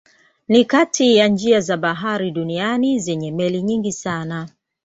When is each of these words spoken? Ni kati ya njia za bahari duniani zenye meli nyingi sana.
Ni 0.47 0.65
kati 0.65 1.15
ya 1.15 1.27
njia 1.27 1.59
za 1.61 1.77
bahari 1.77 2.31
duniani 2.31 2.99
zenye 2.99 3.31
meli 3.31 3.61
nyingi 3.61 3.91
sana. 3.93 4.49